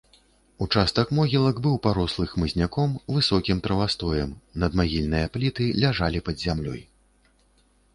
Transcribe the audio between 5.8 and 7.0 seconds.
ляжалі пад зямлёй.